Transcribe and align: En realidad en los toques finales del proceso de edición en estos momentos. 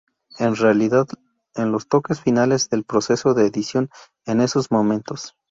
En 0.39 0.55
realidad 0.55 1.05
en 1.53 1.71
los 1.71 1.87
toques 1.87 2.19
finales 2.19 2.71
del 2.71 2.83
proceso 2.85 3.35
de 3.35 3.45
edición 3.45 3.91
en 4.25 4.41
estos 4.41 4.71
momentos. 4.71 5.35